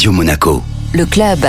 Radio 0.00 0.12
Monaco. 0.12 0.62
Le 0.94 1.04
club. 1.04 1.40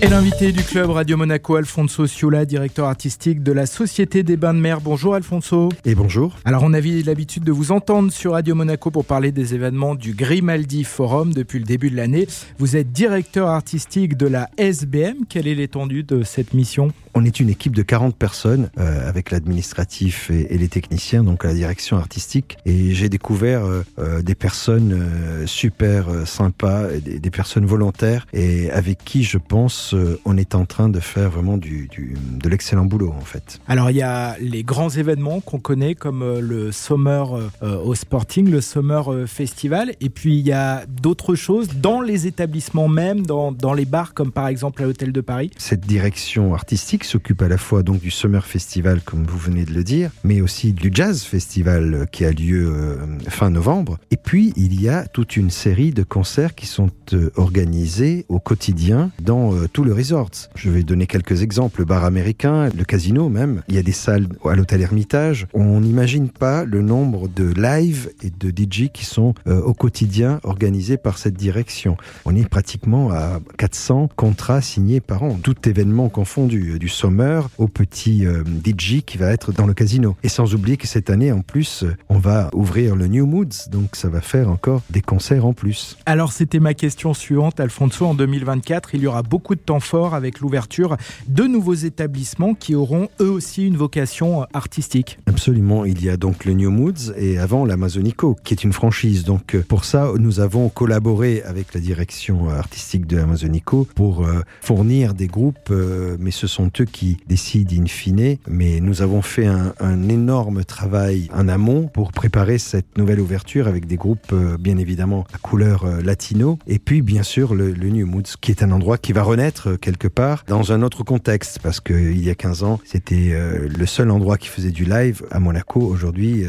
Et 0.00 0.06
l'invité 0.06 0.52
du 0.52 0.62
club 0.62 0.90
Radio 0.90 1.16
Monaco, 1.16 1.56
Alfonso 1.56 2.06
Ciola, 2.06 2.44
directeur 2.44 2.86
artistique 2.86 3.42
de 3.42 3.50
la 3.50 3.66
Société 3.66 4.22
des 4.22 4.36
Bains 4.36 4.54
de 4.54 4.60
Mer. 4.60 4.80
Bonjour 4.80 5.16
Alfonso. 5.16 5.68
Et 5.84 5.96
bonjour. 5.96 6.36
Alors 6.44 6.62
on 6.62 6.72
avait 6.72 7.02
l'habitude 7.02 7.42
de 7.42 7.50
vous 7.50 7.72
entendre 7.72 8.12
sur 8.12 8.34
Radio 8.34 8.54
Monaco 8.54 8.92
pour 8.92 9.04
parler 9.04 9.32
des 9.32 9.56
événements 9.56 9.96
du 9.96 10.12
Grimaldi 10.12 10.84
Forum 10.84 11.34
depuis 11.34 11.58
le 11.58 11.64
début 11.64 11.90
de 11.90 11.96
l'année. 11.96 12.28
Vous 12.60 12.76
êtes 12.76 12.92
directeur 12.92 13.48
artistique 13.48 14.16
de 14.16 14.28
la 14.28 14.50
SBM. 14.56 15.24
Quelle 15.28 15.48
est 15.48 15.56
l'étendue 15.56 16.04
de 16.04 16.22
cette 16.22 16.54
mission? 16.54 16.92
On 17.20 17.24
est 17.24 17.40
une 17.40 17.48
équipe 17.50 17.74
de 17.74 17.82
40 17.82 18.14
personnes 18.14 18.70
euh, 18.78 19.08
avec 19.08 19.32
l'administratif 19.32 20.30
et, 20.30 20.54
et 20.54 20.56
les 20.58 20.68
techniciens, 20.68 21.24
donc 21.24 21.44
à 21.44 21.48
la 21.48 21.54
direction 21.54 21.96
artistique. 21.96 22.56
Et 22.64 22.94
j'ai 22.94 23.08
découvert 23.08 23.64
euh, 23.64 23.82
euh, 23.98 24.22
des 24.22 24.36
personnes 24.36 24.92
euh, 24.92 25.44
super 25.44 26.06
sympas, 26.26 26.86
des, 27.04 27.18
des 27.18 27.30
personnes 27.32 27.66
volontaires 27.66 28.24
et 28.32 28.70
avec 28.70 28.98
qui 29.04 29.24
je 29.24 29.36
pense 29.36 29.96
on 30.24 30.36
est 30.36 30.54
en 30.54 30.64
train 30.64 30.88
de 30.88 31.00
faire 31.00 31.28
vraiment 31.30 31.56
du, 31.56 31.88
du- 31.88 32.14
de 32.40 32.48
l'excellent 32.48 32.84
boulot 32.84 33.12
en 33.18 33.24
fait. 33.24 33.58
Alors 33.66 33.90
il 33.90 33.96
y 33.96 34.02
a 34.02 34.36
les 34.40 34.62
grands 34.62 34.90
événements 34.90 35.40
qu'on 35.40 35.58
connaît 35.58 35.96
comme 35.96 36.38
le 36.38 36.70
Summer 36.70 37.50
au 37.62 37.94
Sporting, 37.96 38.48
le 38.48 38.60
Summer 38.60 39.26
Festival, 39.26 39.92
et 40.00 40.08
puis 40.08 40.38
il 40.38 40.46
y 40.46 40.52
a 40.52 40.84
d'autres 40.86 41.34
choses 41.34 41.68
dans 41.82 42.00
les 42.00 42.28
établissements 42.28 42.86
même, 42.86 43.26
dans, 43.26 43.50
dans 43.50 43.74
les 43.74 43.86
bars 43.86 44.14
comme 44.14 44.30
par 44.30 44.46
exemple 44.46 44.82
à 44.84 44.86
l'Hôtel 44.86 45.10
de 45.10 45.20
Paris. 45.20 45.50
Cette 45.58 45.84
direction 45.86 46.54
artistique 46.54 47.04
s'occupe 47.08 47.40
à 47.40 47.48
la 47.48 47.56
fois 47.56 47.82
donc 47.82 48.00
du 48.00 48.10
Summer 48.10 48.44
Festival 48.44 49.00
comme 49.00 49.24
vous 49.24 49.38
venez 49.38 49.64
de 49.64 49.72
le 49.72 49.82
dire, 49.82 50.10
mais 50.24 50.42
aussi 50.42 50.74
du 50.74 50.90
Jazz 50.92 51.22
Festival 51.22 51.94
euh, 51.94 52.04
qui 52.04 52.26
a 52.26 52.30
lieu 52.30 52.70
euh, 52.70 52.96
fin 53.28 53.48
novembre. 53.48 53.98
Et 54.10 54.18
puis 54.18 54.52
il 54.56 54.80
y 54.80 54.90
a 54.90 55.06
toute 55.06 55.36
une 55.36 55.50
série 55.50 55.92
de 55.92 56.02
concerts 56.02 56.54
qui 56.54 56.66
sont 56.66 56.90
euh, 57.14 57.30
organisés 57.36 58.26
au 58.28 58.38
quotidien 58.38 59.10
dans 59.22 59.54
tout 59.72 59.84
le 59.84 59.94
resort. 59.94 60.30
Je 60.54 60.70
vais 60.70 60.82
donner 60.82 61.06
quelques 61.06 61.42
exemples. 61.42 61.80
Le 61.80 61.84
bar 61.86 62.04
américain, 62.04 62.68
le 62.68 62.84
casino 62.84 63.30
même. 63.30 63.62
Il 63.68 63.74
y 63.74 63.78
a 63.78 63.82
des 63.82 63.92
salles 63.92 64.28
à 64.44 64.54
l'hôtel 64.54 64.82
Hermitage. 64.82 65.46
On 65.54 65.80
n'imagine 65.80 66.28
pas 66.28 66.64
le 66.64 66.82
nombre 66.82 67.28
de 67.28 67.44
live 67.44 68.10
et 68.22 68.30
de 68.30 68.50
DJ 68.50 68.90
qui 68.92 69.04
sont 69.06 69.34
au 69.46 69.72
quotidien 69.72 70.40
organisés 70.42 70.98
par 70.98 71.18
cette 71.18 71.34
direction. 71.34 71.96
On 72.26 72.36
est 72.36 72.48
pratiquement 72.48 73.10
à 73.10 73.40
400 73.56 74.10
contrats 74.16 74.60
signés 74.60 75.00
par 75.00 75.22
an, 75.22 75.38
tout 75.42 75.56
événement 75.68 76.08
confondu, 76.08 76.78
du 76.78 76.88
summer 76.98 77.48
au 77.58 77.68
petit 77.68 78.26
euh, 78.26 78.42
DJ 78.64 79.02
qui 79.06 79.18
va 79.18 79.30
être 79.30 79.52
dans 79.52 79.66
le 79.66 79.74
casino. 79.74 80.16
Et 80.24 80.28
sans 80.28 80.54
oublier 80.54 80.76
que 80.76 80.88
cette 80.88 81.10
année, 81.10 81.30
en 81.30 81.42
plus, 81.42 81.84
euh, 81.84 81.96
on 82.08 82.18
va 82.18 82.50
ouvrir 82.52 82.96
le 82.96 83.06
New 83.06 83.24
Moods, 83.24 83.70
donc 83.70 83.94
ça 83.94 84.08
va 84.08 84.20
faire 84.20 84.50
encore 84.50 84.82
des 84.90 85.00
concerts 85.00 85.46
en 85.46 85.52
plus. 85.52 85.96
Alors 86.06 86.32
c'était 86.32 86.58
ma 86.58 86.74
question 86.74 87.14
suivante, 87.14 87.60
Alfonso. 87.60 88.04
En 88.04 88.14
2024, 88.14 88.96
il 88.96 89.02
y 89.02 89.06
aura 89.06 89.22
beaucoup 89.22 89.54
de 89.54 89.60
temps 89.60 89.78
fort 89.78 90.14
avec 90.14 90.40
l'ouverture 90.40 90.96
de 91.28 91.44
nouveaux 91.44 91.74
établissements 91.74 92.54
qui 92.54 92.74
auront 92.74 93.08
eux 93.20 93.30
aussi 93.30 93.64
une 93.64 93.76
vocation 93.76 94.42
euh, 94.42 94.46
artistique. 94.52 95.20
Absolument, 95.26 95.84
il 95.84 96.04
y 96.04 96.10
a 96.10 96.16
donc 96.16 96.44
le 96.44 96.54
New 96.54 96.72
Moods 96.72 97.12
et 97.16 97.38
avant 97.38 97.64
l'Amazonico, 97.64 98.36
qui 98.42 98.54
est 98.54 98.64
une 98.64 98.72
franchise. 98.72 99.22
Donc 99.22 99.56
pour 99.68 99.84
ça, 99.84 100.10
nous 100.18 100.40
avons 100.40 100.68
collaboré 100.68 101.42
avec 101.42 101.74
la 101.74 101.80
direction 101.80 102.48
artistique 102.48 103.06
de 103.06 103.18
l'Amazonico 103.18 103.86
pour 103.94 104.26
fournir 104.60 105.14
des 105.14 105.28
groupes, 105.28 105.72
mais 106.18 106.32
ce 106.32 106.48
sont 106.48 106.70
qui 106.84 107.18
décident 107.26 107.74
in 107.82 107.86
fine. 107.86 108.36
Mais 108.48 108.80
nous 108.80 109.02
avons 109.02 109.22
fait 109.22 109.46
un, 109.46 109.72
énorme 110.08 110.64
travail 110.64 111.28
en 111.34 111.48
amont 111.48 111.88
pour 111.88 112.12
préparer 112.12 112.58
cette 112.58 112.96
nouvelle 112.96 113.20
ouverture 113.20 113.68
avec 113.68 113.86
des 113.86 113.96
groupes 113.96 114.32
euh, 114.32 114.56
bien 114.58 114.78
évidemment 114.78 115.24
à 115.34 115.38
couleur 115.38 115.84
euh, 115.84 116.00
latino 116.00 116.58
et 116.66 116.78
puis 116.78 117.02
bien 117.02 117.22
sûr 117.22 117.54
le, 117.54 117.72
le 117.72 117.88
New 117.88 118.06
Moods, 118.06 118.36
qui 118.40 118.50
est 118.50 118.62
un 118.62 118.70
endroit 118.70 118.96
qui 118.96 119.12
va 119.12 119.22
renaître 119.22 119.70
euh, 119.70 119.76
quelque 119.76 120.08
part 120.08 120.44
dans 120.46 120.72
un 120.72 120.82
autre 120.82 121.02
contexte 121.02 121.58
parce 121.62 121.80
que 121.80 121.92
il 121.92 122.24
y 122.24 122.30
a 122.30 122.34
15 122.34 122.62
ans, 122.62 122.80
c'était 122.84 123.36
le 123.68 123.86
seul 123.86 124.10
endroit 124.10 124.38
qui 124.38 124.48
faisait 124.48 124.70
du 124.70 124.84
live 124.84 125.22
à 125.30 125.40
Monaco. 125.40 125.80
Aujourd'hui, 125.80 126.44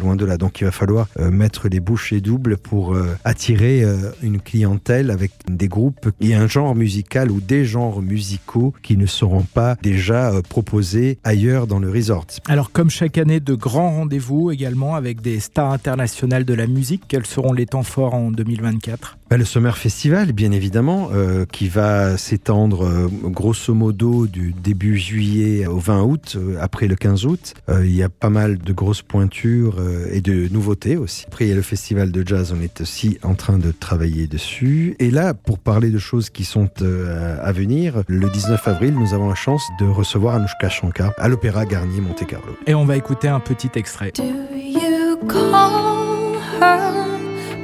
loin 0.00 0.16
de 0.16 0.24
là. 0.24 0.36
Donc, 0.36 0.60
il 0.60 0.64
va 0.64 0.70
falloir 0.70 1.08
mettre 1.18 1.68
les 1.68 1.80
bouchées 1.80 2.20
doubles 2.20 2.56
pour 2.56 2.96
attirer 3.24 3.84
une 4.22 4.40
clientèle 4.40 5.10
avec 5.10 5.32
des 5.48 5.68
groupes 5.68 6.10
et 6.20 6.34
un 6.34 6.46
genre 6.46 6.74
musical 6.74 7.30
ou 7.30 7.40
des 7.40 7.64
genres 7.64 8.02
musicaux 8.02 8.74
qui 8.82 8.96
ne 8.96 9.06
seront 9.06 9.42
pas 9.42 9.73
déjà 9.82 10.32
euh, 10.32 10.42
proposés 10.42 11.18
ailleurs 11.24 11.66
dans 11.66 11.78
le 11.78 11.90
resort. 11.90 12.26
Alors 12.46 12.70
comme 12.72 12.90
chaque 12.90 13.18
année, 13.18 13.40
de 13.40 13.54
grands 13.54 13.90
rendez-vous 13.90 14.50
également 14.50 14.94
avec 14.94 15.20
des 15.20 15.40
stars 15.40 15.72
internationales 15.72 16.44
de 16.44 16.54
la 16.54 16.66
musique. 16.66 17.02
Quels 17.08 17.26
seront 17.26 17.52
les 17.52 17.66
temps 17.66 17.82
forts 17.82 18.14
en 18.14 18.30
2024 18.30 19.18
Bah, 19.34 19.38
Le 19.38 19.44
Summer 19.44 19.76
Festival, 19.76 20.30
bien 20.30 20.52
évidemment, 20.52 21.08
euh, 21.12 21.44
qui 21.44 21.66
va 21.66 22.16
s'étendre 22.16 22.84
euh, 22.84 23.08
grosso 23.24 23.74
modo 23.74 24.28
du 24.28 24.52
début 24.52 24.96
juillet 24.96 25.66
au 25.66 25.78
20 25.78 26.02
août, 26.04 26.36
euh, 26.36 26.56
après 26.60 26.86
le 26.86 26.94
15 26.94 27.26
août. 27.26 27.54
Euh, 27.68 27.84
il 27.84 27.96
y 27.96 28.04
a 28.04 28.08
pas 28.08 28.30
mal 28.30 28.58
de 28.58 28.72
grosses 28.72 29.02
pointures 29.02 29.80
euh, 29.80 30.06
et 30.12 30.20
de 30.20 30.46
nouveautés 30.52 30.96
aussi. 30.96 31.24
Après, 31.26 31.46
il 31.46 31.48
y 31.48 31.52
a 31.52 31.56
le 31.56 31.62
Festival 31.62 32.12
de 32.12 32.24
Jazz, 32.24 32.54
on 32.56 32.62
est 32.62 32.80
aussi 32.80 33.18
en 33.24 33.34
train 33.34 33.58
de 33.58 33.72
travailler 33.72 34.28
dessus. 34.28 34.94
Et 35.00 35.10
là, 35.10 35.34
pour 35.34 35.58
parler 35.58 35.90
de 35.90 35.98
choses 35.98 36.30
qui 36.30 36.44
sont 36.44 36.70
euh, 36.82 37.36
à 37.42 37.50
venir, 37.50 38.04
le 38.06 38.30
19 38.30 38.68
avril, 38.68 38.94
nous 38.94 39.14
avons 39.14 39.28
la 39.30 39.34
chance 39.34 39.64
de 39.80 39.84
recevoir 39.84 40.36
Anushka 40.36 40.68
Shankar 40.68 41.12
à 41.18 41.26
l'Opéra 41.26 41.66
Garnier 41.66 42.00
Monte 42.00 42.24
Carlo. 42.24 42.56
Et 42.68 42.74
on 42.76 42.84
va 42.84 42.96
écouter 42.96 43.26
un 43.26 43.40
petit 43.40 43.70
extrait. 43.74 44.12
Do 44.14 44.22
you 44.54 45.16
call 45.26 46.36
her 46.60 47.04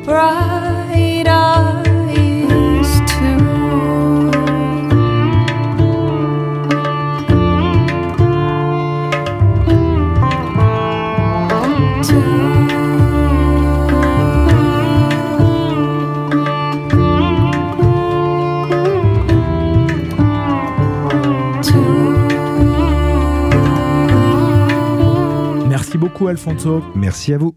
bright? 0.04 1.09
Beaucoup 26.00 26.26
Alfonso. 26.26 26.82
Merci 26.96 27.34
à 27.34 27.38
vous. 27.38 27.54